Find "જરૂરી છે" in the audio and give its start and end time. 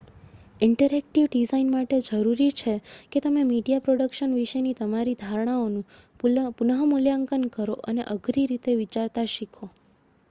2.07-2.73